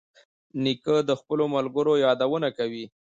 نیکه 0.63 0.95
د 1.09 1.11
خپلو 1.19 1.45
ملګرو 1.55 1.93
یادونه 2.05 2.47
کوي. 2.57 2.85